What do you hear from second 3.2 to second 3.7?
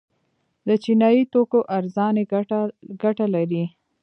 لري؟